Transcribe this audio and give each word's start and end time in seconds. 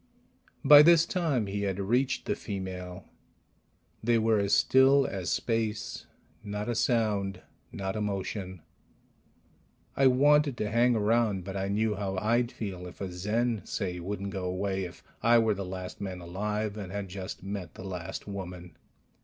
By 0.65 0.81
this 0.81 1.05
time 1.05 1.45
he 1.45 1.61
had 1.61 1.79
reached 1.79 2.25
the 2.25 2.33
female. 2.35 3.05
They 4.03 4.17
were 4.17 4.39
as 4.39 4.51
still 4.51 5.05
as 5.05 5.29
space, 5.29 6.07
not 6.43 6.67
a 6.67 6.73
sound, 6.73 7.43
not 7.71 7.95
a 7.95 8.01
motion. 8.01 8.63
I 9.95 10.07
wanted 10.07 10.57
to 10.57 10.71
hang 10.71 10.95
around, 10.95 11.43
but 11.43 11.55
I 11.55 11.67
knew 11.67 11.93
how 11.97 12.17
I'd 12.17 12.51
feel 12.51 12.87
if 12.87 12.99
a 12.99 13.11
Zen, 13.11 13.61
say, 13.65 13.99
wouldn't 13.99 14.31
go 14.31 14.45
away 14.45 14.85
if 14.85 15.03
I 15.21 15.37
were 15.37 15.53
the 15.53 15.63
last 15.65 16.01
man 16.01 16.19
alive 16.19 16.77
and 16.77 16.91
had 16.91 17.07
just 17.07 17.43
met 17.43 17.75
the 17.75 17.83
last 17.85 18.27
woman. 18.27 18.75